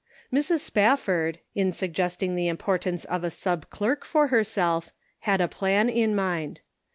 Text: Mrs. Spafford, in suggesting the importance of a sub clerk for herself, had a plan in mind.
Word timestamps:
Mrs. 0.33 0.61
Spafford, 0.61 1.37
in 1.53 1.71
suggesting 1.71 2.33
the 2.33 2.47
importance 2.47 3.05
of 3.05 3.23
a 3.23 3.29
sub 3.29 3.69
clerk 3.69 4.03
for 4.03 4.29
herself, 4.29 4.91
had 5.29 5.41
a 5.41 5.47
plan 5.47 5.89
in 5.89 6.15
mind. 6.15 6.61